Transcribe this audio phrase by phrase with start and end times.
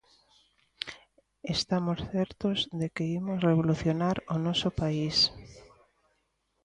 [1.55, 5.17] "Estamos certos de que imos revolucionar o noso país".